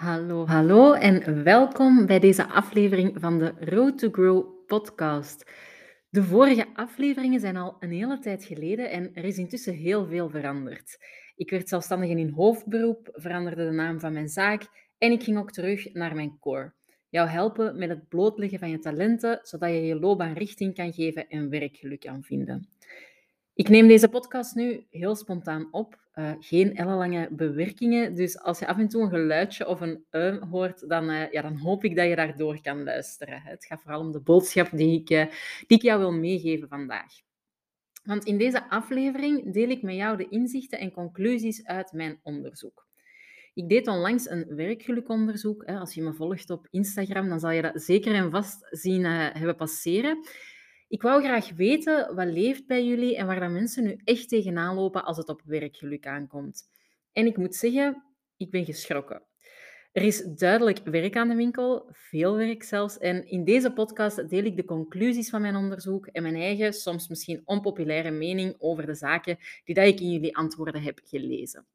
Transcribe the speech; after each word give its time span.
Hallo, 0.00 0.46
hallo 0.46 0.92
en 0.92 1.44
welkom 1.44 2.06
bij 2.06 2.18
deze 2.18 2.46
aflevering 2.46 3.20
van 3.20 3.38
de 3.38 3.52
Road 3.58 3.98
to 3.98 4.10
Grow 4.10 4.66
podcast. 4.66 5.50
De 6.08 6.22
vorige 6.22 6.66
afleveringen 6.74 7.40
zijn 7.40 7.56
al 7.56 7.76
een 7.80 7.90
hele 7.90 8.18
tijd 8.18 8.44
geleden 8.44 8.90
en 8.90 9.14
er 9.14 9.24
is 9.24 9.36
intussen 9.36 9.74
heel 9.74 10.06
veel 10.06 10.30
veranderd. 10.30 10.98
Ik 11.36 11.50
werd 11.50 11.68
zelfstandige 11.68 12.18
in 12.18 12.28
hoofdberoep, 12.28 13.08
veranderde 13.12 13.64
de 13.64 13.70
naam 13.70 14.00
van 14.00 14.12
mijn 14.12 14.28
zaak 14.28 14.66
en 14.98 15.12
ik 15.12 15.22
ging 15.22 15.38
ook 15.38 15.50
terug 15.52 15.92
naar 15.92 16.14
mijn 16.14 16.38
core. 16.38 16.72
Jou 17.08 17.28
helpen 17.28 17.78
met 17.78 17.88
het 17.88 18.08
blootleggen 18.08 18.58
van 18.58 18.70
je 18.70 18.78
talenten, 18.78 19.38
zodat 19.42 19.70
je 19.70 19.86
je 19.86 19.98
loopbaan 19.98 20.32
richting 20.32 20.74
kan 20.74 20.92
geven 20.92 21.28
en 21.28 21.50
werkgeluk 21.50 22.00
kan 22.00 22.22
vinden. 22.22 22.68
Ik 23.60 23.68
neem 23.68 23.88
deze 23.88 24.08
podcast 24.08 24.54
nu 24.54 24.86
heel 24.90 25.16
spontaan 25.16 25.68
op. 25.70 25.98
Uh, 26.14 26.32
geen 26.38 26.76
ellenlange 26.76 27.28
bewerkingen. 27.30 28.14
Dus 28.14 28.38
als 28.38 28.58
je 28.58 28.66
af 28.66 28.78
en 28.78 28.88
toe 28.88 29.02
een 29.02 29.08
geluidje 29.08 29.68
of 29.68 29.80
een 29.80 30.04
um 30.10 30.42
hoort, 30.42 30.88
dan, 30.88 31.10
uh, 31.10 31.30
ja, 31.30 31.42
dan 31.42 31.56
hoop 31.56 31.84
ik 31.84 31.96
dat 31.96 32.08
je 32.08 32.16
daardoor 32.16 32.60
kan 32.60 32.84
luisteren. 32.84 33.42
Het 33.42 33.64
gaat 33.64 33.82
vooral 33.82 34.00
om 34.00 34.12
de 34.12 34.20
boodschap 34.20 34.68
die 34.72 35.00
ik, 35.00 35.10
uh, 35.10 35.24
die 35.66 35.78
ik 35.78 35.82
jou 35.82 35.98
wil 35.98 36.12
meegeven 36.12 36.68
vandaag. 36.68 37.12
Want 38.04 38.24
in 38.24 38.38
deze 38.38 38.70
aflevering 38.70 39.52
deel 39.52 39.68
ik 39.68 39.82
met 39.82 39.94
jou 39.94 40.16
de 40.16 40.28
inzichten 40.28 40.78
en 40.78 40.92
conclusies 40.92 41.64
uit 41.64 41.92
mijn 41.92 42.20
onderzoek. 42.22 42.86
Ik 43.54 43.68
deed 43.68 43.88
onlangs 43.88 44.30
een 44.30 44.46
werkgelukonderzoek. 44.48 45.64
Als 45.64 45.94
je 45.94 46.02
me 46.02 46.12
volgt 46.12 46.50
op 46.50 46.66
Instagram, 46.70 47.28
dan 47.28 47.40
zal 47.40 47.50
je 47.50 47.62
dat 47.62 47.82
zeker 47.82 48.14
en 48.14 48.30
vast 48.30 48.66
zien 48.70 49.04
hebben 49.04 49.56
passeren. 49.56 50.24
Ik 50.90 51.02
wou 51.02 51.22
graag 51.22 51.50
weten 51.50 52.14
wat 52.14 52.26
leeft 52.26 52.66
bij 52.66 52.84
jullie 52.84 53.16
en 53.16 53.26
waar 53.26 53.40
dat 53.40 53.50
mensen 53.50 53.84
nu 53.84 54.00
echt 54.04 54.28
tegenaan 54.28 54.74
lopen 54.74 55.04
als 55.04 55.16
het 55.16 55.28
op 55.28 55.42
werkgeluk 55.44 56.06
aankomt. 56.06 56.68
En 57.12 57.26
ik 57.26 57.36
moet 57.36 57.54
zeggen, 57.54 58.02
ik 58.36 58.50
ben 58.50 58.64
geschrokken. 58.64 59.22
Er 59.92 60.02
is 60.02 60.22
duidelijk 60.24 60.78
werk 60.84 61.16
aan 61.16 61.28
de 61.28 61.34
winkel, 61.34 61.88
veel 61.90 62.36
werk 62.36 62.62
zelfs. 62.62 62.98
En 62.98 63.26
in 63.26 63.44
deze 63.44 63.72
podcast 63.72 64.28
deel 64.28 64.44
ik 64.44 64.56
de 64.56 64.64
conclusies 64.64 65.30
van 65.30 65.40
mijn 65.40 65.56
onderzoek 65.56 66.06
en 66.06 66.22
mijn 66.22 66.34
eigen, 66.34 66.72
soms 66.72 67.08
misschien 67.08 67.42
onpopulaire 67.44 68.10
mening 68.10 68.54
over 68.58 68.86
de 68.86 68.94
zaken 68.94 69.38
die 69.64 69.74
dat 69.74 69.86
ik 69.86 70.00
in 70.00 70.10
jullie 70.10 70.36
antwoorden 70.36 70.82
heb 70.82 71.00
gelezen. 71.04 71.66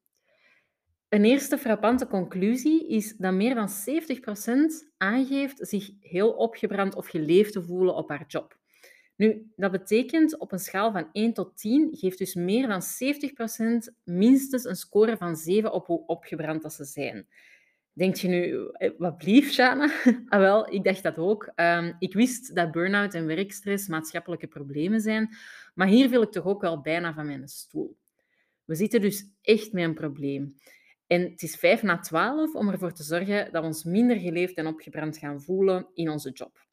Een 1.09 1.25
eerste 1.25 1.57
frappante 1.57 2.07
conclusie 2.07 2.87
is 2.87 3.15
dat 3.17 3.33
meer 3.33 3.55
dan 3.55 3.69
70% 3.69 4.93
aangeeft 4.97 5.67
zich 5.67 5.91
heel 5.99 6.31
opgebrand 6.31 6.95
of 6.95 7.07
geleefd 7.07 7.53
te 7.53 7.63
voelen 7.63 7.95
op 7.95 8.09
haar 8.09 8.25
job. 8.27 8.63
Nu, 9.15 9.51
dat 9.55 9.71
betekent 9.71 10.37
op 10.37 10.51
een 10.51 10.59
schaal 10.59 10.91
van 10.91 11.09
1 11.11 11.33
tot 11.33 11.57
10 11.57 11.89
geeft 11.91 12.17
dus 12.17 12.33
meer 12.33 12.67
dan 12.67 12.81
70% 13.89 13.93
minstens 14.03 14.63
een 14.63 14.75
score 14.75 15.17
van 15.17 15.35
7 15.35 15.71
op 15.71 15.87
hoe 15.87 16.05
opgebrand 16.05 16.61
dat 16.61 16.73
ze 16.73 16.83
zijn. 16.83 17.27
Denk 17.93 18.15
je 18.15 18.27
nu, 18.27 18.69
eh, 18.71 18.91
wat 18.97 19.17
blief, 19.17 19.51
Shana? 19.51 19.91
ah, 20.27 20.39
wel, 20.39 20.73
ik 20.73 20.83
dacht 20.83 21.03
dat 21.03 21.17
ook. 21.17 21.51
Um, 21.55 21.95
ik 21.99 22.13
wist 22.13 22.55
dat 22.55 22.71
burn-out 22.71 23.13
en 23.13 23.25
werkstress 23.25 23.87
maatschappelijke 23.87 24.47
problemen 24.47 25.01
zijn, 25.01 25.29
maar 25.73 25.87
hier 25.87 26.09
viel 26.09 26.21
ik 26.21 26.31
toch 26.31 26.45
ook 26.45 26.61
wel 26.61 26.81
bijna 26.81 27.13
van 27.13 27.25
mijn 27.25 27.47
stoel. 27.47 27.97
We 28.65 28.75
zitten 28.75 29.01
dus 29.01 29.29
echt 29.41 29.71
met 29.71 29.83
een 29.83 29.93
probleem. 29.93 30.55
En 31.07 31.21
het 31.21 31.41
is 31.41 31.55
5 31.55 31.83
na 31.83 31.99
12 31.99 32.55
om 32.55 32.69
ervoor 32.69 32.93
te 32.93 33.03
zorgen 33.03 33.51
dat 33.51 33.61
we 33.61 33.67
ons 33.67 33.83
minder 33.83 34.17
geleefd 34.17 34.57
en 34.57 34.67
opgebrand 34.67 35.17
gaan 35.17 35.41
voelen 35.41 35.87
in 35.93 36.09
onze 36.09 36.31
job. 36.31 36.64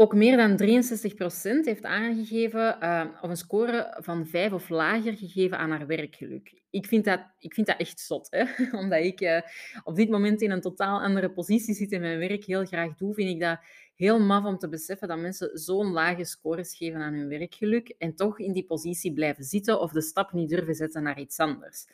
Ook 0.00 0.14
meer 0.14 0.36
dan 0.36 0.62
63% 0.62 1.64
heeft 1.64 1.84
aangegeven 1.84 2.76
uh, 2.82 3.06
of 3.22 3.30
een 3.30 3.36
score 3.36 3.96
van 3.98 4.26
5 4.26 4.52
of 4.52 4.68
lager 4.68 5.16
gegeven 5.16 5.58
aan 5.58 5.70
haar 5.70 5.86
werkgeluk. 5.86 6.62
Ik 6.70 6.86
vind 6.86 7.04
dat, 7.04 7.20
ik 7.38 7.54
vind 7.54 7.66
dat 7.66 7.76
echt 7.76 8.00
zot, 8.00 8.26
hè? 8.30 8.44
omdat 8.82 9.04
ik 9.04 9.20
uh, 9.20 9.40
op 9.84 9.96
dit 9.96 10.08
moment 10.08 10.42
in 10.42 10.50
een 10.50 10.60
totaal 10.60 11.00
andere 11.00 11.30
positie 11.30 11.74
zit 11.74 11.92
en 11.92 12.00
mijn 12.00 12.18
werk 12.18 12.44
heel 12.44 12.64
graag 12.64 12.94
doe, 12.96 13.14
vind 13.14 13.30
ik 13.30 13.40
dat 13.40 13.58
heel 13.94 14.20
maf 14.20 14.44
om 14.44 14.58
te 14.58 14.68
beseffen 14.68 15.08
dat 15.08 15.18
mensen 15.18 15.58
zo'n 15.58 15.92
lage 15.92 16.24
scores 16.24 16.76
geven 16.76 17.00
aan 17.00 17.14
hun 17.14 17.28
werkgeluk 17.28 17.94
en 17.98 18.14
toch 18.14 18.38
in 18.38 18.52
die 18.52 18.66
positie 18.66 19.12
blijven 19.12 19.44
zitten 19.44 19.80
of 19.80 19.92
de 19.92 20.02
stap 20.02 20.32
niet 20.32 20.48
durven 20.48 20.74
zetten 20.74 21.02
naar 21.02 21.20
iets 21.20 21.38
anders. 21.38 21.86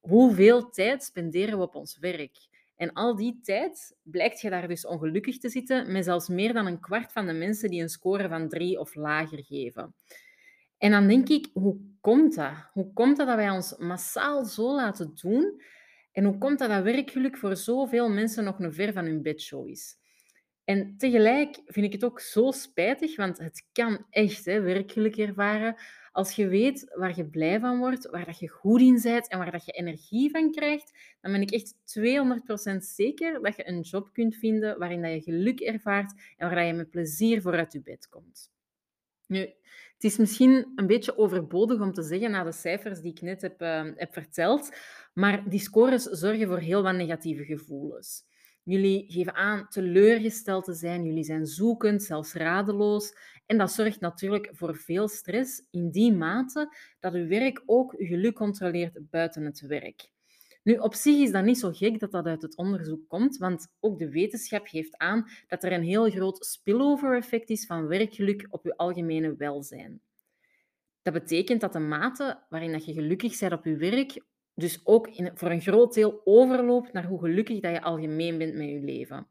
Hoeveel 0.00 0.70
tijd 0.70 1.04
spenderen 1.04 1.58
we 1.58 1.64
op 1.64 1.74
ons 1.74 1.98
werk? 1.98 2.36
En 2.76 2.92
al 2.92 3.16
die 3.16 3.40
tijd 3.42 3.96
blijkt 4.02 4.40
je 4.40 4.50
daar 4.50 4.68
dus 4.68 4.86
ongelukkig 4.86 5.38
te 5.38 5.48
zitten 5.48 5.92
met 5.92 6.04
zelfs 6.04 6.28
meer 6.28 6.52
dan 6.52 6.66
een 6.66 6.80
kwart 6.80 7.12
van 7.12 7.26
de 7.26 7.32
mensen 7.32 7.70
die 7.70 7.82
een 7.82 7.88
score 7.88 8.28
van 8.28 8.48
drie 8.48 8.80
of 8.80 8.94
lager 8.94 9.44
geven. 9.44 9.94
En 10.78 10.90
dan 10.90 11.08
denk 11.08 11.28
ik, 11.28 11.48
hoe 11.52 11.76
komt 12.00 12.34
dat? 12.34 12.70
Hoe 12.72 12.92
komt 12.92 13.16
dat 13.16 13.26
dat 13.26 13.36
wij 13.36 13.50
ons 13.50 13.76
massaal 13.76 14.44
zo 14.44 14.74
laten 14.74 15.14
doen? 15.14 15.62
En 16.12 16.24
hoe 16.24 16.38
komt 16.38 16.58
dat 16.58 16.68
dat 16.68 16.82
werkgeluk 16.82 17.36
voor 17.36 17.56
zoveel 17.56 18.08
mensen 18.10 18.44
nog 18.44 18.58
een 18.58 18.74
ver 18.74 18.92
van 18.92 19.04
hun 19.04 19.22
bedshow 19.22 19.68
is? 19.68 19.96
En 20.64 20.94
tegelijk 20.98 21.60
vind 21.64 21.86
ik 21.86 21.92
het 21.92 22.04
ook 22.04 22.20
zo 22.20 22.50
spijtig, 22.50 23.16
want 23.16 23.38
het 23.38 23.66
kan 23.72 24.06
echt 24.10 24.44
hè, 24.44 24.60
werkgeluk 24.60 25.16
ervaren 25.16 25.76
als 26.16 26.32
je 26.32 26.48
weet 26.48 26.92
waar 26.94 27.16
je 27.16 27.24
blij 27.24 27.60
van 27.60 27.78
wordt, 27.78 28.10
waar 28.10 28.24
dat 28.24 28.38
je 28.38 28.48
goed 28.48 28.80
in 28.80 29.00
bent 29.02 29.28
en 29.28 29.38
waar 29.38 29.50
dat 29.50 29.64
je 29.64 29.72
energie 29.72 30.30
van 30.30 30.50
krijgt, 30.50 30.92
dan 31.20 31.32
ben 31.32 31.40
ik 31.40 31.50
echt 31.50 31.74
200% 31.74 32.76
zeker 32.76 33.42
dat 33.42 33.56
je 33.56 33.68
een 33.68 33.80
job 33.80 34.12
kunt 34.12 34.36
vinden 34.36 34.78
waarin 34.78 35.02
dat 35.02 35.12
je 35.12 35.20
geluk 35.20 35.60
ervaart 35.60 36.12
en 36.36 36.48
waar 36.48 36.64
je 36.64 36.72
met 36.72 36.90
plezier 36.90 37.42
vooruit 37.42 37.72
je 37.72 37.80
bed 37.80 38.08
komt. 38.08 38.50
Nu, 39.26 39.38
het 39.94 40.04
is 40.04 40.16
misschien 40.16 40.72
een 40.76 40.86
beetje 40.86 41.18
overbodig 41.18 41.80
om 41.80 41.92
te 41.92 42.02
zeggen 42.02 42.30
na 42.30 42.44
de 42.44 42.52
cijfers 42.52 43.00
die 43.00 43.12
ik 43.12 43.20
net 43.20 43.42
heb, 43.42 43.62
uh, 43.62 43.90
heb 43.94 44.12
verteld, 44.12 44.76
maar 45.14 45.48
die 45.48 45.60
scores 45.60 46.02
zorgen 46.02 46.46
voor 46.46 46.58
heel 46.58 46.82
wat 46.82 46.94
negatieve 46.94 47.44
gevoelens. 47.44 48.24
Jullie 48.68 49.04
geven 49.08 49.34
aan 49.34 49.68
teleurgesteld 49.68 50.64
te 50.64 50.74
zijn, 50.74 51.04
jullie 51.04 51.24
zijn 51.24 51.46
zoekend, 51.46 52.02
zelfs 52.02 52.32
radeloos. 52.32 53.16
En 53.46 53.58
dat 53.58 53.72
zorgt 53.72 54.00
natuurlijk 54.00 54.50
voor 54.52 54.76
veel 54.76 55.08
stress 55.08 55.66
in 55.70 55.90
die 55.90 56.12
mate 56.12 56.74
dat 57.00 57.14
uw 57.14 57.26
werk 57.26 57.62
ook 57.66 57.92
uw 57.92 58.06
geluk 58.06 58.34
controleert 58.34 59.10
buiten 59.10 59.44
het 59.44 59.60
werk. 59.60 60.10
Nu, 60.62 60.76
op 60.76 60.94
zich 60.94 61.16
is 61.16 61.30
dat 61.30 61.44
niet 61.44 61.58
zo 61.58 61.70
gek 61.72 62.00
dat 62.00 62.10
dat 62.10 62.26
uit 62.26 62.42
het 62.42 62.56
onderzoek 62.56 63.08
komt, 63.08 63.36
want 63.36 63.68
ook 63.80 63.98
de 63.98 64.10
wetenschap 64.10 64.66
geeft 64.66 64.96
aan 64.96 65.28
dat 65.46 65.64
er 65.64 65.72
een 65.72 65.82
heel 65.82 66.10
groot 66.10 66.46
spillover 66.46 67.16
effect 67.16 67.50
is 67.50 67.66
van 67.66 67.86
werkgeluk 67.86 68.46
op 68.50 68.64
uw 68.64 68.74
algemene 68.74 69.36
welzijn. 69.36 70.00
Dat 71.02 71.12
betekent 71.12 71.60
dat 71.60 71.72
de 71.72 71.78
mate 71.78 72.42
waarin 72.48 72.72
dat 72.72 72.84
je 72.84 72.92
gelukkig 72.92 73.38
bent 73.38 73.52
op 73.52 73.64
je 73.64 73.76
werk 73.76 74.20
dus 74.56 74.80
ook 74.84 75.08
in, 75.08 75.30
voor 75.34 75.50
een 75.50 75.60
groot 75.60 75.94
deel 75.94 76.20
overloopt 76.24 76.92
naar 76.92 77.04
hoe 77.04 77.20
gelukkig 77.20 77.60
dat 77.60 77.72
je 77.72 77.82
algemeen 77.82 78.38
bent 78.38 78.54
met 78.54 78.68
je 78.68 78.80
leven. 78.80 79.26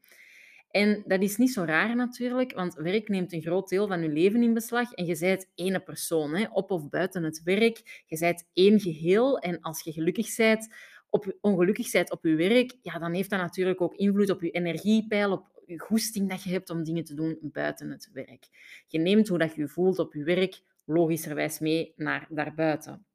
En 0.72 1.04
dat 1.06 1.22
is 1.22 1.38
niet 1.38 1.52
zo 1.52 1.64
raar 1.64 1.96
natuurlijk, 1.96 2.54
want 2.54 2.74
werk 2.74 3.08
neemt 3.08 3.34
een 3.34 3.42
groot 3.42 3.70
deel 3.70 3.88
van 3.88 4.02
je 4.02 4.10
leven 4.10 4.44
in 4.44 4.54
beslag 4.54 4.94
en 4.94 5.06
je 5.06 5.18
bent 5.20 5.52
één 5.56 5.84
persoon, 5.84 6.36
hè, 6.36 6.46
op 6.52 6.72
of 6.72 6.90
buiten 6.90 7.24
het 7.24 7.42
werk. 7.44 8.04
Je 8.06 8.20
bent 8.20 8.50
één 8.54 8.80
geheel 8.80 9.40
en 9.40 9.62
als 9.62 9.82
je 9.84 9.92
gelukkig 9.92 10.36
bent, 10.36 10.74
op, 11.10 11.38
ongelukkig 11.42 11.92
bent 11.92 12.12
op 12.12 12.26
je 12.26 12.36
werk, 12.36 12.78
ja, 12.82 13.00
dan 13.00 13.14
heeft 13.14 13.30
dat 13.30 13.40
natuurlijk 13.40 13.82
ook 13.82 13.96
invloed 13.96 14.30
op 14.30 14.42
je 14.42 14.52
energiepeil, 14.52 15.32
op 15.32 15.64
je 15.66 15.80
goesting 15.80 16.30
dat 16.30 16.44
je 16.44 16.50
hebt 16.50 16.70
om 16.70 16.84
dingen 16.84 17.04
te 17.04 17.14
doen 17.14 17.38
buiten 17.42 17.90
het 17.90 18.10
werk. 18.14 18.48
Je 18.88 19.00
neemt 19.00 19.28
hoe 19.28 19.38
dat 19.38 19.56
je 19.56 19.62
je 19.62 19.68
voelt 19.68 20.00
op 20.00 20.14
je 20.14 20.24
werk 20.24 20.62
logischerwijs 20.86 21.60
mee 21.60 21.94
naar 21.96 22.28
daarbuiten. 22.30 23.06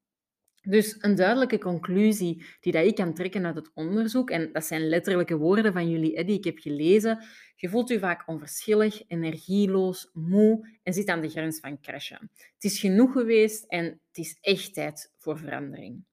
Dus 0.62 0.96
een 0.98 1.14
duidelijke 1.14 1.58
conclusie 1.58 2.44
die 2.60 2.72
dat 2.72 2.84
ik 2.84 2.94
kan 2.94 3.14
trekken 3.14 3.46
uit 3.46 3.54
het 3.54 3.70
onderzoek, 3.74 4.30
en 4.30 4.52
dat 4.52 4.64
zijn 4.64 4.88
letterlijke 4.88 5.36
woorden 5.36 5.72
van 5.72 5.90
jullie 5.90 6.24
die 6.24 6.38
ik 6.38 6.44
heb 6.44 6.58
gelezen, 6.58 7.24
je 7.56 7.68
voelt 7.68 7.88
je 7.88 7.98
vaak 7.98 8.28
onverschillig, 8.28 9.02
energieloos, 9.08 10.10
moe 10.12 10.78
en 10.82 10.92
zit 10.92 11.08
aan 11.08 11.20
de 11.20 11.28
grens 11.28 11.60
van 11.60 11.80
crashen. 11.80 12.30
Het 12.34 12.64
is 12.64 12.80
genoeg 12.80 13.12
geweest 13.12 13.64
en 13.64 13.84
het 13.84 14.18
is 14.18 14.38
echt 14.40 14.74
tijd 14.74 15.12
voor 15.18 15.38
verandering. 15.38 16.04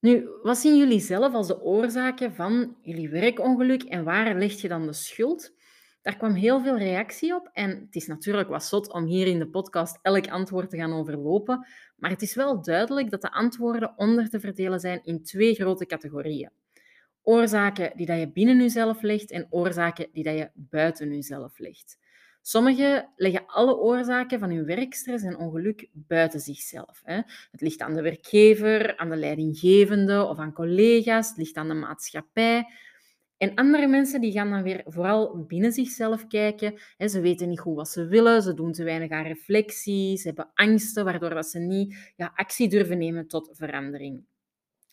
Nu, 0.00 0.28
wat 0.42 0.58
zien 0.58 0.76
jullie 0.76 1.00
zelf 1.00 1.34
als 1.34 1.46
de 1.46 1.60
oorzaken 1.60 2.34
van 2.34 2.76
jullie 2.82 3.08
werkongeluk 3.08 3.82
en 3.82 4.04
waar 4.04 4.38
leg 4.38 4.60
je 4.60 4.68
dan 4.68 4.86
de 4.86 4.92
schuld? 4.92 5.52
Daar 6.02 6.16
kwam 6.16 6.34
heel 6.34 6.60
veel 6.60 6.78
reactie 6.78 7.34
op 7.34 7.50
en 7.52 7.70
het 7.70 7.94
is 7.94 8.06
natuurlijk 8.06 8.48
wat 8.48 8.64
zot 8.64 8.92
om 8.92 9.04
hier 9.04 9.26
in 9.26 9.38
de 9.38 9.48
podcast 9.48 9.98
elk 10.02 10.28
antwoord 10.28 10.70
te 10.70 10.76
gaan 10.76 10.92
overlopen, 10.92 11.66
maar 11.96 12.10
het 12.10 12.22
is 12.22 12.34
wel 12.34 12.62
duidelijk 12.62 13.10
dat 13.10 13.20
de 13.20 13.32
antwoorden 13.32 13.92
onder 13.96 14.28
te 14.28 14.40
verdelen 14.40 14.80
zijn 14.80 15.00
in 15.04 15.22
twee 15.22 15.54
grote 15.54 15.86
categorieën. 15.86 16.50
Oorzaken 17.22 17.92
die 17.96 18.06
dat 18.06 18.18
je 18.18 18.32
binnen 18.32 18.58
jezelf 18.58 19.02
legt 19.02 19.30
en 19.30 19.46
oorzaken 19.50 20.08
die 20.12 20.24
dat 20.24 20.34
je 20.34 20.50
buiten 20.54 21.14
jezelf 21.14 21.58
legt. 21.58 21.98
Sommigen 22.44 23.12
leggen 23.16 23.46
alle 23.46 23.76
oorzaken 23.76 24.38
van 24.38 24.50
hun 24.50 24.64
werkstress 24.64 25.24
en 25.24 25.36
ongeluk 25.36 25.88
buiten 25.92 26.40
zichzelf. 26.40 27.00
Het 27.50 27.60
ligt 27.60 27.80
aan 27.80 27.94
de 27.94 28.02
werkgever, 28.02 28.96
aan 28.96 29.10
de 29.10 29.16
leidinggevende 29.16 30.22
of 30.22 30.38
aan 30.38 30.52
collega's, 30.52 31.28
het 31.28 31.36
ligt 31.36 31.56
aan 31.56 31.68
de 31.68 31.74
maatschappij, 31.74 32.66
en 33.42 33.54
andere 33.54 33.86
mensen 33.86 34.20
die 34.20 34.32
gaan 34.32 34.50
dan 34.50 34.62
weer 34.62 34.82
vooral 34.84 35.44
binnen 35.46 35.72
zichzelf 35.72 36.26
kijken. 36.26 36.74
Ze 36.98 37.20
weten 37.20 37.48
niet 37.48 37.60
goed 37.60 37.76
wat 37.76 37.88
ze 37.88 38.06
willen, 38.06 38.42
ze 38.42 38.54
doen 38.54 38.72
te 38.72 38.84
weinig 38.84 39.10
aan 39.10 39.24
reflectie, 39.24 40.16
ze 40.16 40.26
hebben 40.26 40.50
angsten, 40.54 41.04
waardoor 41.04 41.42
ze 41.42 41.58
niet 41.58 42.12
ja, 42.16 42.32
actie 42.34 42.68
durven 42.68 42.98
nemen 42.98 43.28
tot 43.28 43.50
verandering. 43.52 44.24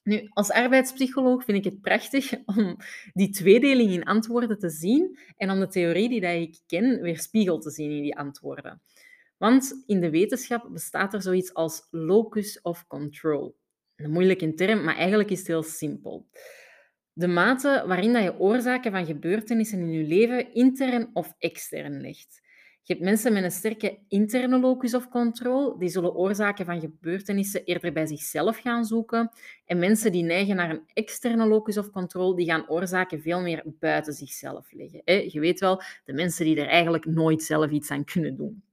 Nu, 0.04 0.28
als 0.30 0.52
arbeidspsycholoog 0.52 1.44
vind 1.44 1.58
ik 1.58 1.64
het 1.64 1.82
prachtig 1.82 2.34
om 2.56 2.78
die 3.14 3.30
tweedeling 3.30 3.92
in 3.92 4.04
antwoorden 4.04 4.60
te 4.60 4.70
zien 4.70 5.20
en 5.38 5.50
om 5.50 5.60
de 5.60 5.68
theorie 5.68 6.10
die 6.10 6.22
dat 6.22 6.34
ik 6.34 6.60
ken 6.68 7.02
weerspiegeld 7.02 7.62
te 7.62 7.72
zien 7.72 7.92
in 7.92 8.02
die 8.02 8.18
antwoorden. 8.18 8.82
Want 9.38 9.84
in 9.86 10.00
de 10.00 10.10
wetenschap 10.10 10.70
bestaat 10.72 11.14
er 11.14 11.22
zoiets 11.22 11.54
als 11.54 11.88
locus 11.92 12.62
of 12.62 12.88
control. 12.88 13.58
Een 13.96 14.12
moeilijke 14.12 14.54
term, 14.54 14.84
maar 14.84 14.96
eigenlijk 14.96 15.30
is 15.30 15.38
het 15.38 15.48
heel 15.48 15.64
simpel. 15.64 16.28
De 17.14 17.28
mate 17.28 17.84
waarin 17.88 18.14
dat 18.14 18.24
je 18.24 18.40
oorzaken 18.40 18.92
van 18.92 19.06
gebeurtenissen 19.06 19.80
in 19.80 19.92
je 19.92 20.04
leven 20.04 20.54
intern 20.54 21.10
of 21.14 21.34
extern 21.40 22.02
legt. 22.02 22.48
Je 22.90 22.96
hebt 22.96 23.06
mensen 23.06 23.34
met 23.34 23.44
een 23.44 23.52
sterke 23.52 24.00
interne 24.08 24.60
locus 24.60 24.94
of 24.94 25.10
control, 25.10 25.78
die 25.78 25.90
zullen 25.90 26.16
oorzaken 26.16 26.66
van 26.66 26.80
gebeurtenissen 26.80 27.64
eerder 27.64 27.94
bij 27.94 28.06
zichzelf 28.06 28.58
gaan 28.58 28.86
zoeken. 28.86 29.32
En 29.66 29.80
mensen 29.80 30.12
die 30.12 30.24
neigen 30.24 30.56
naar 30.56 30.70
een 30.70 30.84
externe 30.94 31.48
locus 31.48 31.78
of 31.78 31.90
control, 31.90 32.36
die 32.36 32.46
gaan 32.46 32.70
oorzaken 32.70 33.22
veel 33.22 33.42
meer 33.42 33.64
buiten 33.66 34.14
zichzelf 34.14 34.72
leggen. 34.72 35.32
Je 35.32 35.40
weet 35.40 35.60
wel, 35.60 35.82
de 36.06 36.14
mensen 36.14 36.46
die 36.46 36.62
er 36.62 36.68
eigenlijk 36.68 37.06
nooit 37.06 37.44
zelf 37.44 37.72
iets 37.72 37.92
aan 37.92 38.04
kunnen 38.04 38.36
doen. 38.36 38.64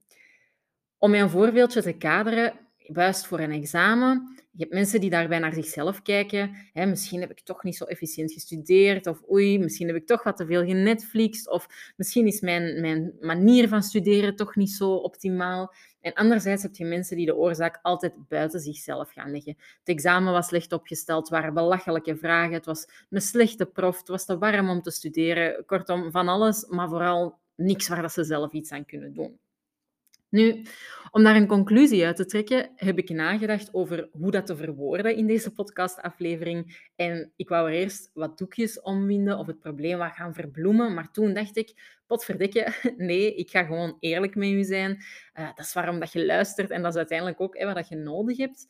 Om 0.98 1.14
een 1.14 1.30
voorbeeldje 1.30 1.82
te 1.82 1.92
kaderen, 1.92 2.52
buist 2.86 3.26
voor 3.26 3.40
een 3.40 3.52
examen. 3.52 4.44
Je 4.56 4.62
hebt 4.62 4.74
mensen 4.74 5.00
die 5.00 5.10
daarbij 5.10 5.38
naar 5.38 5.52
zichzelf 5.52 6.02
kijken. 6.02 6.56
Hè, 6.72 6.86
misschien 6.86 7.20
heb 7.20 7.30
ik 7.30 7.40
toch 7.40 7.62
niet 7.62 7.76
zo 7.76 7.84
efficiënt 7.84 8.32
gestudeerd. 8.32 9.06
Of 9.06 9.22
oei, 9.30 9.58
misschien 9.58 9.86
heb 9.86 9.96
ik 9.96 10.06
toch 10.06 10.22
wat 10.22 10.36
te 10.36 10.46
veel 10.46 10.64
genetflixt. 10.64 11.50
Of 11.50 11.92
misschien 11.96 12.26
is 12.26 12.40
mijn, 12.40 12.80
mijn 12.80 13.12
manier 13.20 13.68
van 13.68 13.82
studeren 13.82 14.36
toch 14.36 14.56
niet 14.56 14.70
zo 14.70 14.94
optimaal. 14.94 15.74
En 16.00 16.12
anderzijds 16.12 16.62
heb 16.62 16.74
je 16.74 16.84
mensen 16.84 17.16
die 17.16 17.26
de 17.26 17.36
oorzaak 17.36 17.78
altijd 17.82 18.28
buiten 18.28 18.60
zichzelf 18.60 19.12
gaan 19.12 19.30
leggen. 19.30 19.56
Het 19.78 19.88
examen 19.88 20.32
was 20.32 20.46
slecht 20.46 20.72
opgesteld, 20.72 21.28
waren 21.28 21.54
belachelijke 21.54 22.16
vragen. 22.16 22.54
Het 22.54 22.66
was 22.66 22.88
een 23.10 23.20
slechte 23.20 23.66
prof, 23.66 23.98
het 23.98 24.08
was 24.08 24.24
te 24.24 24.38
warm 24.38 24.70
om 24.70 24.82
te 24.82 24.90
studeren. 24.90 25.64
Kortom, 25.66 26.10
van 26.10 26.28
alles, 26.28 26.66
maar 26.66 26.88
vooral 26.88 27.38
niks 27.56 27.88
waar 27.88 28.02
dat 28.02 28.12
ze 28.12 28.24
zelf 28.24 28.52
iets 28.52 28.70
aan 28.70 28.84
kunnen 28.84 29.14
doen. 29.14 29.38
Nu, 30.36 30.62
om 31.10 31.22
daar 31.22 31.36
een 31.36 31.46
conclusie 31.46 32.06
uit 32.06 32.16
te 32.16 32.24
trekken, 32.24 32.70
heb 32.74 32.98
ik 32.98 33.08
nagedacht 33.08 33.74
over 33.74 34.08
hoe 34.12 34.30
dat 34.30 34.46
te 34.46 34.56
verwoorden 34.56 35.16
in 35.16 35.26
deze 35.26 35.52
podcastaflevering. 35.52 36.88
En 36.96 37.32
ik 37.36 37.48
wou 37.48 37.68
er 37.68 37.74
eerst 37.74 38.10
wat 38.14 38.38
doekjes 38.38 38.80
omwinden 38.80 39.38
of 39.38 39.46
het 39.46 39.60
probleem 39.60 39.98
wat 39.98 40.12
gaan 40.12 40.34
verbloemen. 40.34 40.94
Maar 40.94 41.10
toen 41.10 41.34
dacht 41.34 41.56
ik, 41.56 41.98
potverdikke, 42.06 42.72
nee, 42.96 43.34
ik 43.34 43.50
ga 43.50 43.64
gewoon 43.64 43.96
eerlijk 44.00 44.34
met 44.34 44.48
u 44.48 44.62
zijn. 44.64 44.90
Uh, 45.34 45.46
dat 45.54 45.64
is 45.64 45.72
waarom 45.72 46.00
dat 46.00 46.12
je 46.12 46.26
luistert 46.26 46.70
en 46.70 46.82
dat 46.82 46.90
is 46.90 46.98
uiteindelijk 46.98 47.40
ook 47.40 47.62
wat 47.62 47.88
je 47.88 47.96
nodig 47.96 48.36
hebt. 48.36 48.66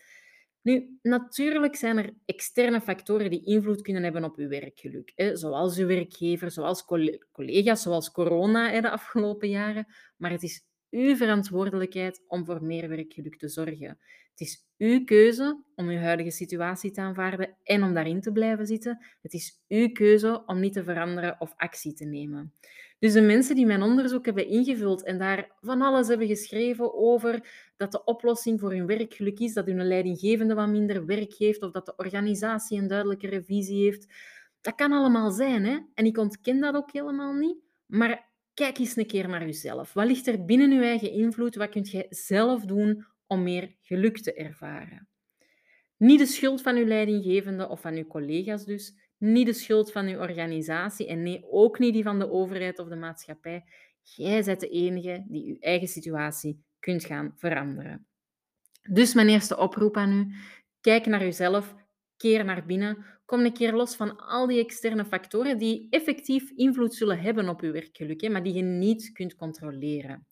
Nu, 0.63 0.99
natuurlijk 1.03 1.77
zijn 1.77 1.99
er 1.99 2.15
externe 2.25 2.81
factoren 2.81 3.31
die 3.31 3.45
invloed 3.45 3.83
kunnen 3.83 4.03
hebben 4.03 4.25
op 4.25 4.37
uw 4.37 4.49
werkgeluk. 4.49 5.13
Hè, 5.15 5.37
zoals 5.37 5.79
uw 5.79 5.87
werkgever, 5.87 6.51
zoals 6.51 6.85
collega's, 7.33 7.83
zoals 7.83 8.11
corona 8.11 8.71
hè, 8.71 8.81
de 8.81 8.91
afgelopen 8.91 9.49
jaren. 9.49 9.87
Maar 10.17 10.31
het 10.31 10.43
is 10.43 10.65
uw 10.96 11.16
verantwoordelijkheid 11.16 12.22
om 12.28 12.44
voor 12.44 12.62
meer 12.62 12.88
werkgeluk 12.88 13.37
te 13.37 13.48
zorgen. 13.48 13.98
Het 14.31 14.40
is 14.40 14.66
uw 14.78 15.04
keuze 15.04 15.62
om 15.75 15.88
uw 15.88 15.98
huidige 15.98 16.31
situatie 16.31 16.90
te 16.90 17.00
aanvaarden 17.00 17.56
en 17.62 17.82
om 17.82 17.94
daarin 17.94 18.20
te 18.20 18.32
blijven 18.32 18.66
zitten. 18.66 19.04
Het 19.22 19.32
is 19.32 19.62
uw 19.69 19.93
keuze 19.93 20.43
om 20.46 20.60
niet 20.60 20.72
te 20.72 20.84
veranderen 20.84 21.37
of 21.38 21.54
actie 21.56 21.93
te 21.93 22.04
nemen. 22.04 22.52
Dus 22.98 23.12
de 23.12 23.20
mensen 23.20 23.54
die 23.54 23.66
mijn 23.66 23.82
onderzoek 23.82 24.25
hebben 24.25 24.48
ingevuld 24.48 25.04
en 25.04 25.19
daar 25.19 25.50
van 25.60 25.82
alles 25.82 26.08
hebben 26.08 26.26
geschreven 26.26 26.94
over 26.94 27.48
dat 27.76 27.93
de 27.93 28.04
oplossing 28.04 28.60
voor 28.60 28.72
hun 28.72 28.87
werkgeluk 28.87 29.38
is 29.38 29.52
dat 29.52 29.66
hun 29.66 29.87
leidinggevende 29.87 30.54
wat 30.54 30.69
minder 30.69 31.06
werk 31.06 31.32
geeft 31.32 31.62
of 31.62 31.70
dat 31.70 31.87
de 31.87 31.96
organisatie 31.96 32.78
een 32.78 32.88
duidelijkere 32.88 33.43
visie 33.43 33.84
heeft, 33.84 34.06
dat 34.60 34.75
kan 34.75 34.93
allemaal 34.93 35.31
zijn. 35.31 35.64
Hè? 35.64 35.78
En 35.94 36.04
ik 36.04 36.19
ontken 36.19 36.60
dat 36.60 36.75
ook 36.75 36.93
helemaal 36.93 37.32
niet. 37.32 37.56
Maar 37.87 38.28
Kijk 38.56 38.79
eens 38.79 38.97
een 38.97 39.06
keer 39.06 39.29
naar 39.29 39.44
jezelf. 39.44 39.93
Wat 39.93 40.06
ligt 40.06 40.26
er 40.26 40.44
binnen 40.44 40.73
je 40.73 40.81
eigen 40.81 41.11
invloed? 41.11 41.55
Wat 41.55 41.69
kunt 41.69 41.91
je 41.91 42.06
zelf 42.08 42.64
doen 42.64 43.06
om 43.26 43.43
meer 43.43 43.76
geluk 43.81 44.19
te 44.19 44.35
ervaren? 44.35 45.08
Niet 45.97 46.19
de 46.19 46.26
schuld 46.26 46.62
van 46.62 46.76
uw 46.76 46.87
leidinggevende 46.87 47.69
of 47.69 47.81
van 47.81 47.94
uw 47.94 48.06
collega's 48.06 48.64
dus. 48.64 48.94
Niet 49.19 49.47
de 49.47 49.53
schuld 49.53 49.93
van 49.93 50.06
uw 50.06 50.19
organisatie 50.19 51.06
en 51.06 51.23
nee, 51.23 51.44
ook 51.50 51.79
niet 51.79 51.93
die 51.93 52.03
van 52.03 52.19
de 52.19 52.31
overheid 52.31 52.79
of 52.79 52.88
de 52.88 52.97
maatschappij. 52.97 53.64
Jij 54.03 54.43
bent 54.44 54.61
de 54.61 54.69
enige 54.69 55.25
die 55.29 55.47
uw 55.47 55.56
eigen 55.61 55.88
situatie 55.88 56.64
kunt 56.79 57.05
gaan 57.05 57.32
veranderen. 57.37 58.06
Dus 58.91 59.14
mijn 59.14 59.29
eerste 59.29 59.58
oproep 59.58 59.97
aan 59.97 60.12
u. 60.12 60.35
Kijk 60.81 61.06
naar 61.06 61.26
uzelf, 61.26 61.75
keer 62.17 62.44
naar 62.44 62.67
binnen. 62.67 63.05
Kom 63.26 63.44
een 63.44 63.52
keer 63.52 63.73
los 63.73 63.96
van 63.96 64.17
al 64.17 64.46
die 64.46 64.61
externe 64.64 65.05
factoren 65.05 65.58
die 65.58 65.87
effectief 65.90 66.50
invloed 66.50 66.94
zullen 66.94 67.20
hebben 67.20 67.49
op 67.49 67.61
je 67.61 67.70
werkgeluk, 67.70 68.31
maar 68.31 68.43
die 68.43 68.52
je 68.52 68.62
niet 68.62 69.12
kunt 69.12 69.34
controleren. 69.34 70.26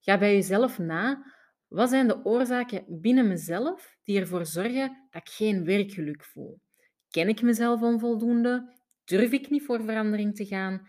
Ga 0.00 0.18
bij 0.18 0.34
jezelf 0.34 0.78
na. 0.78 1.32
Wat 1.68 1.88
zijn 1.88 2.08
de 2.08 2.24
oorzaken 2.24 2.84
binnen 2.88 3.28
mezelf 3.28 3.96
die 4.04 4.20
ervoor 4.20 4.46
zorgen 4.46 5.06
dat 5.10 5.22
ik 5.22 5.28
geen 5.28 5.64
werkgeluk 5.64 6.24
voel? 6.24 6.60
Ken 7.08 7.28
ik 7.28 7.42
mezelf 7.42 7.82
onvoldoende? 7.82 8.78
Durf 9.04 9.32
ik 9.32 9.50
niet 9.50 9.64
voor 9.64 9.84
verandering 9.84 10.34
te 10.34 10.46
gaan? 10.46 10.88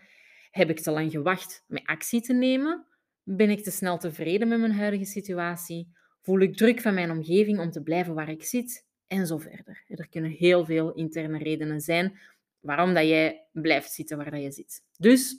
Heb 0.50 0.70
ik 0.70 0.80
te 0.80 0.90
lang 0.90 1.10
gewacht 1.10 1.64
met 1.66 1.86
actie 1.86 2.20
te 2.20 2.32
nemen? 2.32 2.86
Ben 3.22 3.50
ik 3.50 3.62
te 3.62 3.70
snel 3.70 3.98
tevreden 3.98 4.48
met 4.48 4.58
mijn 4.58 4.72
huidige 4.72 5.04
situatie? 5.04 5.88
Voel 6.20 6.40
ik 6.40 6.56
druk 6.56 6.80
van 6.80 6.94
mijn 6.94 7.10
omgeving 7.10 7.58
om 7.58 7.70
te 7.70 7.82
blijven 7.82 8.14
waar 8.14 8.30
ik 8.30 8.44
zit? 8.44 8.86
En 9.12 9.26
zo 9.26 9.38
verder. 9.38 9.84
Er 9.88 10.08
kunnen 10.08 10.30
heel 10.30 10.64
veel 10.64 10.92
interne 10.92 11.38
redenen 11.38 11.80
zijn 11.80 12.18
waarom 12.60 12.94
dat 12.94 13.04
jij 13.04 13.46
blijft 13.52 13.92
zitten 13.92 14.16
waar 14.16 14.30
dat 14.30 14.42
je 14.42 14.50
zit. 14.50 14.82
Dus 14.98 15.38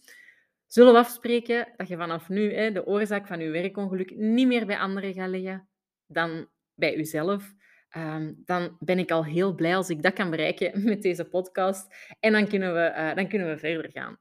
zullen 0.67 0.93
we 0.93 0.99
afspreken 0.99 1.73
dat 1.77 1.87
je 1.87 1.97
vanaf 1.97 2.29
nu 2.29 2.53
hè, 2.53 2.71
de 2.71 2.85
oorzaak 2.85 3.27
van 3.27 3.39
je 3.39 3.49
werkongeluk 3.49 4.15
niet 4.15 4.47
meer 4.47 4.65
bij 4.65 4.77
anderen 4.77 5.13
gaat 5.13 5.29
leggen 5.29 5.67
dan 6.07 6.47
bij 6.73 6.95
jezelf. 6.95 7.53
Um, 7.97 8.41
dan 8.45 8.77
ben 8.79 8.99
ik 8.99 9.11
al 9.11 9.25
heel 9.25 9.55
blij 9.55 9.75
als 9.75 9.89
ik 9.89 10.01
dat 10.01 10.13
kan 10.13 10.29
bereiken 10.29 10.83
met 10.89 11.01
deze 11.01 11.25
podcast. 11.25 11.95
En 12.19 12.31
dan 12.31 12.47
kunnen 12.47 12.73
we, 12.73 12.93
uh, 12.97 13.15
dan 13.15 13.27
kunnen 13.27 13.47
we 13.49 13.57
verder 13.57 13.91
gaan. 13.91 14.19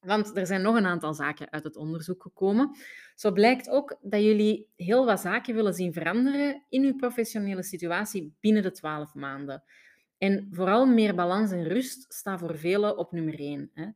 Want 0.00 0.36
er 0.36 0.46
zijn 0.46 0.62
nog 0.62 0.76
een 0.76 0.86
aantal 0.86 1.14
zaken 1.14 1.50
uit 1.50 1.64
het 1.64 1.76
onderzoek 1.76 2.22
gekomen. 2.22 2.76
Zo 3.14 3.32
blijkt 3.32 3.68
ook 3.68 3.98
dat 4.00 4.22
jullie 4.22 4.68
heel 4.76 5.04
wat 5.04 5.20
zaken 5.20 5.54
willen 5.54 5.74
zien 5.74 5.92
veranderen 5.92 6.62
in 6.68 6.84
uw 6.84 6.94
professionele 6.96 7.62
situatie 7.62 8.36
binnen 8.40 8.62
de 8.62 8.70
12 8.70 9.14
maanden. 9.14 9.62
En 10.18 10.48
vooral 10.50 10.86
meer 10.86 11.14
balans 11.14 11.50
en 11.50 11.68
rust 11.68 12.12
staat 12.12 12.38
voor 12.38 12.58
velen 12.58 12.98
op 12.98 13.12
nummer 13.12 13.38
1. 13.38 13.70
Hè. 13.74 13.86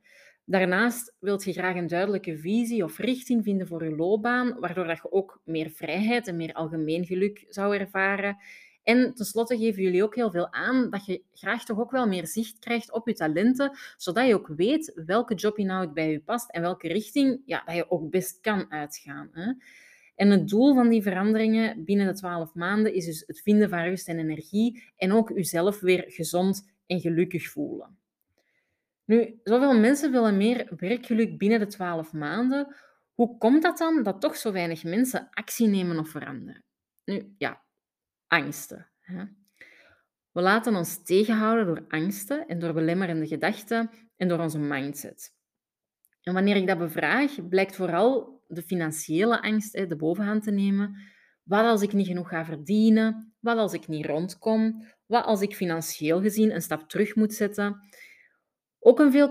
Daarnaast 0.44 1.16
wilt 1.18 1.44
je 1.44 1.52
graag 1.52 1.76
een 1.76 1.86
duidelijke 1.86 2.38
visie 2.38 2.84
of 2.84 2.98
richting 2.98 3.44
vinden 3.44 3.66
voor 3.66 3.84
je 3.84 3.96
loopbaan, 3.96 4.60
waardoor 4.60 4.86
dat 4.86 4.96
je 4.96 5.12
ook 5.12 5.40
meer 5.44 5.70
vrijheid 5.70 6.26
en 6.26 6.36
meer 6.36 6.52
algemeen 6.52 7.06
geluk 7.06 7.44
zou 7.48 7.76
ervaren. 7.76 8.36
En 8.82 9.14
tenslotte 9.14 9.58
geven 9.58 9.82
jullie 9.82 10.02
ook 10.02 10.14
heel 10.14 10.30
veel 10.30 10.52
aan 10.52 10.90
dat 10.90 11.04
je 11.04 11.22
graag 11.32 11.64
toch 11.64 11.78
ook 11.78 11.90
wel 11.90 12.06
meer 12.06 12.26
zicht 12.26 12.58
krijgt 12.58 12.92
op 12.92 13.08
je 13.08 13.14
talenten, 13.14 13.76
zodat 13.96 14.26
je 14.26 14.34
ook 14.34 14.48
weet 14.56 15.00
welke 15.06 15.34
jobinhoud 15.34 15.94
bij 15.94 16.10
je 16.10 16.20
past 16.20 16.50
en 16.50 16.60
welke 16.60 16.88
richting 16.88 17.42
ja, 17.46 17.62
dat 17.66 17.74
je 17.74 17.90
ook 17.90 18.10
best 18.10 18.40
kan 18.40 18.72
uitgaan. 18.72 19.28
Hè. 19.32 19.52
En 20.14 20.30
het 20.30 20.48
doel 20.48 20.74
van 20.74 20.88
die 20.88 21.02
veranderingen 21.02 21.84
binnen 21.84 22.06
de 22.06 22.12
twaalf 22.12 22.54
maanden 22.54 22.94
is 22.94 23.04
dus 23.04 23.24
het 23.26 23.40
vinden 23.40 23.68
van 23.68 23.82
rust 23.82 24.08
en 24.08 24.18
energie 24.18 24.82
en 24.96 25.12
ook 25.12 25.28
jezelf 25.28 25.80
weer 25.80 26.04
gezond 26.06 26.70
en 26.86 27.00
gelukkig 27.00 27.48
voelen. 27.48 27.96
Nu, 29.04 29.40
zoveel 29.44 29.78
mensen 29.78 30.12
willen 30.12 30.36
meer 30.36 30.72
werkgeluk 30.76 31.38
binnen 31.38 31.58
de 31.58 31.66
twaalf 31.66 32.12
maanden. 32.12 32.74
Hoe 33.14 33.38
komt 33.38 33.62
dat 33.62 33.78
dan 33.78 34.02
dat 34.02 34.20
toch 34.20 34.36
zo 34.36 34.52
weinig 34.52 34.84
mensen 34.84 35.28
actie 35.30 35.68
nemen 35.68 35.98
of 35.98 36.08
veranderen? 36.08 36.64
Nu, 37.04 37.34
ja, 37.38 37.62
angsten. 38.32 38.86
We 40.32 40.40
laten 40.40 40.74
ons 40.74 41.02
tegenhouden 41.02 41.66
door 41.66 41.84
angsten 41.88 42.46
en 42.46 42.58
door 42.58 42.72
belemmerende 42.72 43.26
gedachten 43.26 43.90
en 44.16 44.28
door 44.28 44.38
onze 44.38 44.58
mindset. 44.58 45.34
En 46.22 46.34
wanneer 46.34 46.56
ik 46.56 46.66
dat 46.66 46.78
bevraag, 46.78 47.48
blijkt 47.48 47.76
vooral 47.76 48.42
de 48.46 48.62
financiële 48.62 49.42
angst 49.42 49.72
de 49.72 49.96
bovenhand 49.96 50.42
te 50.42 50.50
nemen. 50.50 50.96
Wat 51.42 51.64
als 51.64 51.82
ik 51.82 51.92
niet 51.92 52.06
genoeg 52.06 52.28
ga 52.28 52.44
verdienen? 52.44 53.34
Wat 53.40 53.56
als 53.56 53.72
ik 53.72 53.88
niet 53.88 54.06
rondkom? 54.06 54.84
Wat 55.06 55.24
als 55.24 55.40
ik 55.40 55.56
financieel 55.56 56.20
gezien 56.20 56.54
een 56.54 56.62
stap 56.62 56.88
terug 56.88 57.14
moet 57.14 57.34
zetten? 57.34 57.80
Ook 58.78 59.00
een 59.00 59.12
veel, 59.12 59.30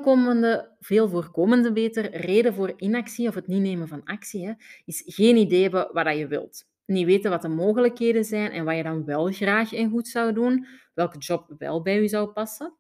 veel 0.80 1.10
voorkomende 1.10 1.72
beter 1.72 2.16
reden 2.16 2.54
voor 2.54 2.74
inactie 2.78 3.28
of 3.28 3.36
het 3.36 3.48
niet 3.48 3.62
nemen 3.62 3.88
van 3.88 4.04
actie 4.04 4.48
hè, 4.48 4.54
is 4.86 5.04
geen 5.06 5.36
idee 5.36 5.62
hebben 5.62 5.90
wat 5.94 6.18
je 6.18 6.28
wilt 6.28 6.70
niet 6.92 7.06
weten 7.06 7.32
wat 7.32 7.42
de 7.42 7.48
mogelijkheden 7.48 8.24
zijn 8.24 8.52
en 8.52 8.66
wat 8.66 8.76
je 8.76 8.84
dan 8.84 9.06
wel 9.06 9.32
graag 9.32 9.74
en 9.74 9.90
goed 9.90 10.08
zou 10.08 10.34
doen, 10.34 10.66
welke 10.94 11.18
job 11.18 11.54
wel 11.58 11.82
bij 11.82 12.02
je 12.02 12.08
zou 12.08 12.30
passen. 12.30 12.74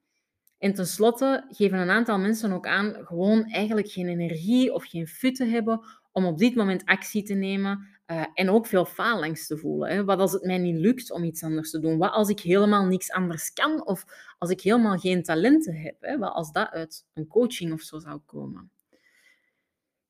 En 0.57 0.73
tenslotte 0.73 1.45
geven 1.49 1.77
een 1.77 1.89
aantal 1.89 2.19
mensen 2.19 2.51
ook 2.51 2.67
aan 2.67 2.95
gewoon 3.05 3.43
eigenlijk 3.43 3.89
geen 3.89 4.07
energie 4.07 4.73
of 4.73 4.85
geen 4.85 5.07
fut 5.07 5.35
te 5.35 5.45
hebben 5.45 5.79
om 6.11 6.25
op 6.25 6.37
dit 6.37 6.55
moment 6.55 6.85
actie 6.85 7.23
te 7.23 7.33
nemen 7.33 7.99
Uh, 8.11 8.25
en 8.33 8.49
ook 8.49 8.65
veel 8.65 8.85
faalangst 8.85 9.47
te 9.47 9.57
voelen. 9.57 9.89
Hè. 9.89 10.03
Wat 10.03 10.19
als 10.19 10.31
het 10.31 10.43
mij 10.43 10.57
niet 10.57 10.75
lukt 10.75 11.11
om 11.11 11.23
iets 11.23 11.43
anders 11.43 11.71
te 11.71 11.79
doen? 11.79 11.97
Wat 11.97 12.11
als 12.11 12.29
ik 12.29 12.39
helemaal 12.39 12.85
niks 12.85 13.11
anders 13.11 13.53
kan? 13.53 13.85
Of 13.85 14.05
als 14.37 14.49
ik 14.49 14.61
helemaal 14.61 14.97
geen 14.97 15.23
talenten 15.23 15.75
heb? 15.75 15.95
Hè? 15.99 16.17
Wat 16.17 16.33
als 16.33 16.51
dat 16.51 16.69
uit 16.69 17.05
een 17.13 17.27
coaching 17.27 17.73
of 17.73 17.81
zo 17.81 17.99
zou 17.99 18.19
komen? 18.25 18.71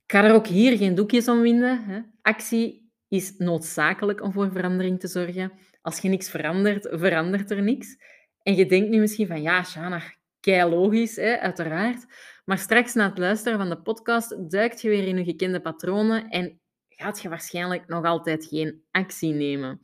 Ik 0.06 0.12
ga 0.12 0.24
er 0.24 0.34
ook 0.34 0.48
hier 0.48 0.78
geen 0.78 0.96
doekjes 0.96 1.28
om 1.28 1.42
winden. 1.42 1.84
Hè. 1.84 2.02
Actie 2.22 2.81
is 3.12 3.38
noodzakelijk 3.38 4.22
om 4.22 4.32
voor 4.32 4.52
verandering 4.52 5.00
te 5.00 5.08
zorgen. 5.08 5.52
Als 5.82 6.00
je 6.00 6.10
niks 6.10 6.30
verandert, 6.30 6.88
verandert 6.92 7.52
er 7.52 7.62
niks. 7.62 7.98
En 8.44 8.56
je 8.56 8.66
denkt 8.66 8.90
nu 8.90 9.00
misschien 9.00 9.28
van, 9.28 9.42
ja, 9.42 9.64
Shana, 9.64 10.02
kei 10.40 10.70
logisch, 10.70 11.16
hè, 11.16 11.40
uiteraard. 11.40 12.06
Maar 12.46 12.58
straks 12.58 12.94
na 12.94 13.10
het 13.10 13.18
luisteren 13.18 13.58
van 13.58 13.70
de 13.70 13.82
podcast 13.82 14.52
duikt 14.52 14.82
je 14.82 14.90
weer 14.90 15.08
in 15.08 15.18
je 15.18 15.24
gekende 15.24 15.62
patronen 15.62 16.30
en 16.30 16.60
gaat 16.90 17.22
je 17.22 17.30
waarschijnlijk 17.30 17.88
nog 17.88 18.06
altijd 18.06 18.46
geen 18.46 18.84
actie 18.92 19.34
nemen. 19.34 19.82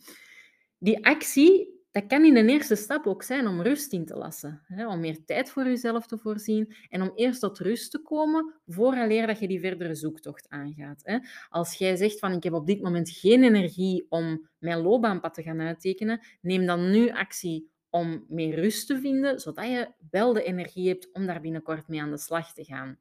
Die 0.78 1.06
actie, 1.06 1.77
dat 1.98 2.08
kan 2.08 2.26
in 2.26 2.38
een 2.38 2.50
eerste 2.50 2.76
stap 2.76 3.08
ook 3.08 3.24
zijn 3.24 3.48
om 3.48 3.62
rust 3.62 3.94
in 3.94 4.06
te 4.06 4.16
lassen. 4.16 4.62
Hè, 4.68 4.88
om 4.88 5.00
meer 5.00 5.26
tijd 5.26 5.50
voor 5.50 5.64
jezelf 5.64 6.08
te 6.08 6.18
voorzien 6.18 6.76
en 6.90 7.02
om 7.02 7.12
eerst 7.16 7.40
tot 7.40 7.60
rust 7.60 7.92
te 7.92 8.02
komen 8.02 8.54
vooraleer 8.68 9.28
dat 9.28 9.40
je 9.40 9.48
die 9.48 9.60
verdere 9.60 9.96
zoektocht 9.96 10.50
aangaat. 10.50 11.02
Hè. 11.04 11.18
Als 11.50 11.74
jij 11.74 11.96
zegt 11.96 12.20
van 12.20 12.32
ik 12.32 12.44
heb 12.44 12.54
op 12.54 12.68
dit 12.68 12.82
moment 12.82 13.10
geen 13.10 13.44
energie 13.44 14.06
om 14.10 14.50
mijn 14.58 14.82
loopbaanpad 14.82 15.34
te 15.34 15.42
gaan 15.42 15.62
uittekenen, 15.62 16.20
neem 16.42 16.66
dan 16.66 16.92
nu 16.92 17.12
actie 17.12 17.70
om 17.90 18.26
meer 18.28 18.56
rust 18.56 18.88
te 18.88 19.00
vinden, 19.00 19.40
zodat 19.40 19.66
je 19.66 19.92
wel 20.10 20.34
de 20.34 20.44
energie 20.44 20.88
hebt 20.88 21.10
om 21.12 21.26
daar 21.26 21.42
binnenkort 21.42 21.88
mee 21.88 22.02
aan 22.02 22.12
de 22.12 22.18
slag 22.18 22.54
te 22.54 22.64
gaan. 22.64 23.00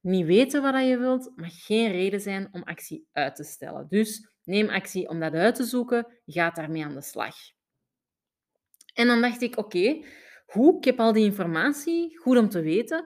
Niet 0.00 0.26
weten 0.26 0.62
wat 0.62 0.86
je 0.86 0.98
wilt, 0.98 1.32
mag 1.36 1.64
geen 1.64 1.90
reden 1.92 2.20
zijn 2.20 2.48
om 2.52 2.62
actie 2.62 3.06
uit 3.12 3.36
te 3.36 3.44
stellen. 3.44 3.86
Dus 3.88 4.28
neem 4.44 4.68
actie 4.68 5.08
om 5.08 5.20
dat 5.20 5.34
uit 5.34 5.54
te 5.54 5.64
zoeken, 5.64 6.06
ga 6.26 6.50
daarmee 6.50 6.84
aan 6.84 6.94
de 6.94 7.02
slag. 7.02 7.36
En 8.94 9.06
dan 9.06 9.20
dacht 9.20 9.42
ik, 9.42 9.58
oké? 9.58 10.02
Ik 10.54 10.84
heb 10.84 11.00
al 11.00 11.12
die 11.12 11.24
informatie, 11.24 12.18
goed 12.18 12.38
om 12.38 12.48
te 12.48 12.62
weten. 12.62 13.04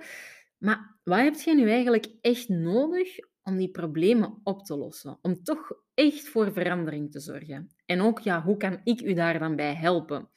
Maar 0.59 0.99
wat 1.05 1.19
heb 1.19 1.35
je 1.35 1.55
nu 1.55 1.71
eigenlijk 1.71 2.07
echt 2.21 2.49
nodig 2.49 3.17
om 3.43 3.57
die 3.57 3.71
problemen 3.71 4.41
op 4.43 4.65
te 4.65 4.77
lossen? 4.77 5.19
Om 5.23 5.43
toch 5.43 5.73
echt 5.95 6.29
voor 6.29 6.53
verandering 6.53 7.11
te 7.11 7.21
zorgen? 7.21 7.71
En 7.87 8.01
ook, 8.01 8.21
ja, 8.21 8.43
hoe 8.43 8.57
kan 8.57 8.81
ik 8.85 9.01
u 9.01 9.13
daar 9.15 9.39
dan 9.39 9.57
bij 9.57 9.75
helpen? 9.75 10.31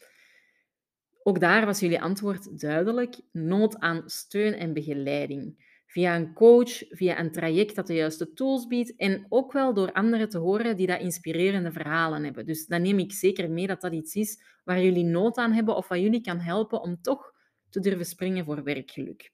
Ook 1.24 1.40
daar 1.40 1.66
was 1.66 1.80
jullie 1.80 2.02
antwoord 2.02 2.60
duidelijk: 2.60 3.20
nood 3.32 3.80
aan 3.80 4.04
steun 4.06 4.54
en 4.54 4.74
begeleiding. 4.74 5.70
Via 5.92 6.16
een 6.16 6.34
coach, 6.34 6.84
via 6.90 7.20
een 7.20 7.32
traject 7.32 7.76
dat 7.76 7.88
de 7.88 7.94
juiste 7.94 8.34
tools 8.34 8.68
biedt 8.68 8.96
en 8.96 9.26
ook 9.30 9.52
wel 9.52 9.74
door 9.74 9.92
anderen 9.92 10.30
te 10.30 10.38
horen 10.38 10.78
die 10.78 10.88
dat 10.88 11.00
inspirerende 11.00 11.72
verhalen 11.72 12.24
hebben. 12.24 12.46
Dus 12.46 12.66
dan 12.66 12.82
neem 12.82 13.00
ik 13.00 13.12
zeker 13.12 13.52
mee 13.52 13.68
dat 13.68 13.82
dat 13.82 13.94
iets 13.94 14.16
is 14.16 14.42
waar 14.64 14.82
jullie 14.82 15.04
nood 15.04 15.38
aan 15.38 15.52
hebben 15.52 15.76
of 15.76 15.88
wat 15.88 16.00
jullie 16.00 16.22
kan 16.22 16.40
helpen 16.40 16.82
om 16.82 17.02
toch 17.02 17.34
te 17.70 17.80
durven 17.80 18.06
springen 18.06 18.46
voor 18.46 18.64
werkgeluk. 18.64 19.32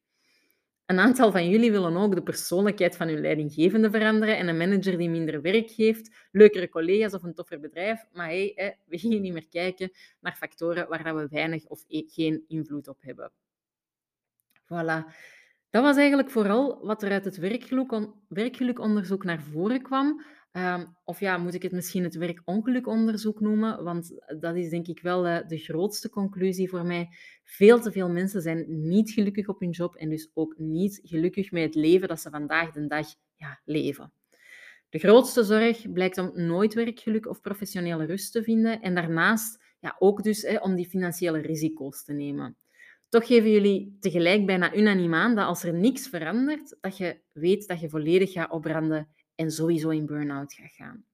Een 0.85 0.99
aantal 0.99 1.31
van 1.31 1.49
jullie 1.49 1.71
willen 1.71 1.97
ook 1.97 2.15
de 2.15 2.23
persoonlijkheid 2.23 2.95
van 2.95 3.07
hun 3.07 3.21
leidinggevende 3.21 3.89
veranderen 3.89 4.37
en 4.37 4.47
een 4.47 4.57
manager 4.57 4.97
die 4.97 5.09
minder 5.09 5.41
werk 5.41 5.69
geeft, 5.69 6.27
leukere 6.31 6.69
collega's 6.69 7.13
of 7.13 7.23
een 7.23 7.33
toffer 7.33 7.59
bedrijf. 7.59 8.05
Maar 8.11 8.27
hey, 8.27 8.77
we 8.85 8.97
gingen 8.97 9.21
niet 9.21 9.33
meer 9.33 9.47
kijken 9.47 9.91
naar 10.19 10.35
factoren 10.35 10.87
waar 10.87 11.15
we 11.15 11.27
weinig 11.29 11.65
of 11.65 11.83
e-, 11.87 12.03
geen 12.07 12.43
invloed 12.47 12.87
op 12.87 12.97
hebben. 13.01 13.31
Voilà. 14.61 15.05
Dat 15.69 15.83
was 15.83 15.97
eigenlijk 15.97 16.29
vooral 16.29 16.85
wat 16.85 17.03
er 17.03 17.11
uit 17.11 17.25
het 17.25 17.37
werkgelukonderzoek 18.27 19.23
naar 19.23 19.41
voren 19.41 19.81
kwam. 19.81 20.21
Ehm, 20.51 20.85
of 21.03 21.19
ja, 21.19 21.37
moet 21.37 21.53
ik 21.53 21.61
het 21.61 21.71
misschien 21.71 22.03
het 22.03 22.15
werkongelukonderzoek 22.15 23.39
noemen? 23.39 23.83
Want 23.83 24.23
dat 24.39 24.55
is 24.55 24.69
denk 24.69 24.87
ik 24.87 25.01
wel 25.01 25.27
uh, 25.27 25.47
de 25.47 25.57
grootste 25.57 26.09
conclusie 26.09 26.69
voor 26.69 26.85
mij. 26.85 27.07
Veel 27.43 27.79
te 27.79 27.91
veel 27.91 28.09
mensen 28.09 28.41
zijn 28.41 28.87
niet 28.87 29.11
gelukkig 29.11 29.47
op 29.47 29.59
hun 29.59 29.69
job 29.69 29.95
en 29.95 30.09
dus 30.09 30.31
ook 30.33 30.57
niet 30.57 30.99
gelukkig 31.03 31.51
met 31.51 31.63
het 31.63 31.75
leven 31.75 32.07
dat 32.07 32.19
ze 32.19 32.29
vandaag 32.29 32.71
de 32.71 32.87
dag 32.87 33.07
ja, 33.35 33.61
leven. 33.65 34.11
De 34.89 34.99
grootste 34.99 35.43
zorg 35.43 35.91
blijkt 35.91 36.17
om 36.17 36.31
nooit 36.33 36.73
werkgeluk 36.73 37.27
of 37.27 37.41
professionele 37.41 38.05
rust 38.05 38.31
te 38.31 38.43
vinden 38.43 38.81
en 38.81 38.95
daarnaast 38.95 39.63
ja, 39.79 39.95
ook 39.99 40.23
dus 40.23 40.59
om 40.59 40.75
die 40.75 40.89
financiële 40.89 41.39
risico's 41.39 42.03
te 42.03 42.13
nemen. 42.13 42.57
Toch 43.09 43.27
geven 43.27 43.51
jullie 43.51 43.97
tegelijk 43.99 44.45
bijna 44.45 44.75
unaniem 44.75 45.13
aan 45.13 45.35
dat 45.35 45.45
als 45.45 45.63
er 45.63 45.73
niks 45.73 46.07
verandert, 46.07 46.77
dat 46.81 46.97
je 46.97 47.19
weet 47.31 47.67
dat 47.67 47.79
je 47.79 47.89
volledig 47.89 48.31
gaat 48.31 48.51
opbranden 48.51 49.07
en 49.35 49.51
sowieso 49.51 49.89
in 49.89 50.05
burn-out 50.05 50.53
gaat 50.53 50.73
gaan. 50.73 51.05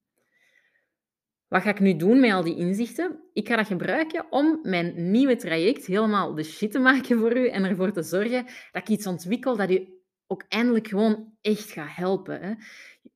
Wat 1.48 1.62
ga 1.62 1.70
ik 1.70 1.80
nu 1.80 1.96
doen 1.96 2.20
met 2.20 2.32
al 2.32 2.44
die 2.44 2.58
inzichten? 2.58 3.20
Ik 3.34 3.48
ga 3.48 3.56
dat 3.56 3.68
gebruiken 3.68 4.26
om 4.32 4.60
mijn 4.62 5.12
nieuwe 5.12 5.36
traject 5.36 5.86
helemaal 5.86 6.34
de 6.34 6.44
shit 6.44 6.72
te 6.72 6.80
maken 6.80 7.20
voor 7.20 7.38
u 7.38 7.48
en 7.48 7.64
ervoor 7.64 7.92
te 7.92 8.02
zorgen 8.02 8.46
dat 8.72 8.82
ik 8.82 8.90
iets 8.90 9.08
ontwikkel 9.08 9.56
dat 9.56 9.72
u 9.72 9.88
ook 10.28 10.44
eindelijk 10.48 10.88
gewoon 10.88 11.34
echt 11.42 11.72
gaat 11.72 11.96
helpen. 11.96 12.42
Hè. 12.42 12.54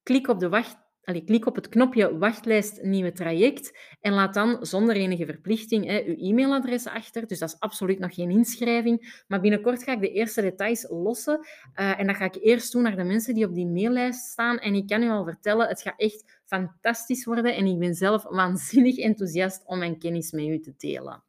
Klik 0.02 0.28
op 0.28 0.40
de 0.40 0.48
wacht 0.48 0.85
Allee, 1.06 1.24
klik 1.24 1.46
op 1.46 1.54
het 1.54 1.68
knopje 1.68 2.18
wachtlijst 2.18 2.82
nieuwe 2.82 3.12
traject 3.12 3.78
en 4.00 4.12
laat 4.12 4.34
dan 4.34 4.66
zonder 4.66 4.96
enige 4.96 5.26
verplichting 5.26 5.86
hè, 5.86 6.02
uw 6.06 6.16
e-mailadres 6.18 6.86
achter. 6.86 7.26
Dus 7.26 7.38
dat 7.38 7.48
is 7.48 7.58
absoluut 7.58 7.98
nog 7.98 8.14
geen 8.14 8.30
inschrijving. 8.30 9.22
Maar 9.28 9.40
binnenkort 9.40 9.82
ga 9.82 9.92
ik 9.92 10.00
de 10.00 10.10
eerste 10.10 10.40
details 10.40 10.86
lossen. 10.88 11.38
Uh, 11.76 12.00
en 12.00 12.06
dat 12.06 12.16
ga 12.16 12.24
ik 12.24 12.38
eerst 12.40 12.72
doen 12.72 12.82
naar 12.82 12.96
de 12.96 13.04
mensen 13.04 13.34
die 13.34 13.46
op 13.46 13.54
die 13.54 13.66
maillijst 13.66 14.24
staan. 14.24 14.58
En 14.58 14.74
ik 14.74 14.86
kan 14.86 15.02
u 15.02 15.08
al 15.08 15.24
vertellen, 15.24 15.68
het 15.68 15.82
gaat 15.82 16.00
echt 16.00 16.40
fantastisch 16.44 17.24
worden. 17.24 17.54
En 17.54 17.66
ik 17.66 17.78
ben 17.78 17.94
zelf 17.94 18.22
waanzinnig 18.22 18.96
enthousiast 18.98 19.62
om 19.66 19.78
mijn 19.78 19.98
kennis 19.98 20.30
met 20.30 20.44
u 20.44 20.60
te 20.60 20.74
delen. 20.76 21.22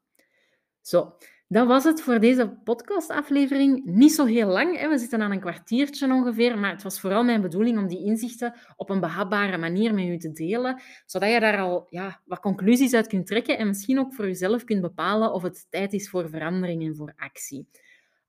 Zo, 0.82 1.18
dat 1.48 1.68
was 1.68 1.84
het 1.84 2.02
voor 2.02 2.20
deze 2.20 2.58
podcastaflevering. 2.64 3.86
Niet 3.86 4.12
zo 4.12 4.26
heel 4.26 4.48
lang, 4.48 4.78
hè. 4.78 4.90
we 4.90 4.98
zitten 4.98 5.22
aan 5.22 5.32
een 5.32 5.40
kwartiertje 5.40 6.14
ongeveer, 6.14 6.58
maar 6.58 6.72
het 6.72 6.84
was 6.84 7.00
vooral 7.00 7.24
mijn 7.24 7.42
bedoeling 7.42 7.78
om 7.78 7.88
die 7.88 8.06
inzichten 8.06 8.54
op 8.76 8.90
een 8.90 9.00
behapbare 9.00 9.58
manier 9.58 9.94
met 9.94 10.06
u 10.06 10.18
te 10.18 10.32
delen, 10.32 10.82
zodat 11.06 11.32
je 11.32 11.40
daar 11.40 11.60
al 11.60 11.88
ja, 11.90 12.22
wat 12.26 12.40
conclusies 12.40 12.94
uit 12.94 13.08
kunt 13.08 13.28
trekken 13.28 13.58
en 13.58 13.68
misschien 13.68 14.00
ook 14.00 14.14
voor 14.14 14.26
jezelf 14.26 14.64
kunt 14.64 14.82
bepalen 14.82 15.34
of 15.34 15.42
het 15.42 15.68
tijd 15.70 15.94
is 15.94 16.10
voor 16.10 16.30
verandering 16.30 16.86
en 16.86 16.96
voor 16.96 17.14
actie. 17.16 17.68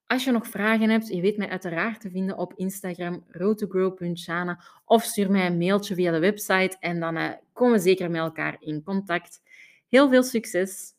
Als 0.06 0.24
je 0.24 0.30
nog 0.30 0.46
vragen 0.46 0.90
hebt, 0.90 1.08
je 1.08 1.20
weet 1.20 1.36
mij 1.36 1.48
uiteraard 1.48 2.00
te 2.00 2.10
vinden 2.10 2.38
op 2.38 2.52
Instagram, 2.54 3.24
roadtogrow.shana, 3.28 4.60
of 4.84 5.02
stuur 5.02 5.30
mij 5.30 5.46
een 5.46 5.58
mailtje 5.58 5.94
via 5.94 6.12
de 6.12 6.18
website 6.18 6.76
en 6.80 7.00
dan 7.00 7.16
uh, 7.16 7.28
komen 7.52 7.74
we 7.74 7.80
zeker 7.80 8.10
met 8.10 8.20
elkaar 8.20 8.56
in 8.60 8.82
contact. 8.82 9.40
Heel 9.88 10.08
veel 10.08 10.22
succes! 10.22 10.97